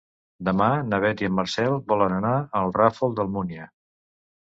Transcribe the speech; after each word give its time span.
Demà 0.47 0.69
na 0.93 0.99
Beth 1.03 1.21
i 1.25 1.29
en 1.33 1.37
Marcel 1.41 1.79
volen 1.93 2.19
anar 2.23 2.35
al 2.63 2.77
Ràfol 2.83 3.17
d'Almúnia. 3.21 3.73